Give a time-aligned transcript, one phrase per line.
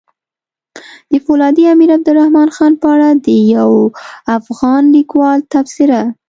[1.11, 3.71] د فولادي امير عبدالرحمن خان په اړه د يو
[4.37, 6.01] افغان ليکوال تبصره!